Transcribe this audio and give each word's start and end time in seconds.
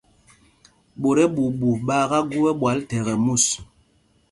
Ɓot 0.99 1.17
ɛ́ɓuuɓu 1.25 1.67
ɓaaká 1.87 2.17
gú 2.29 2.39
ɛ́ɓwǎl 2.49 2.79
thɛkɛ 2.89 3.13
mus. 3.25 3.45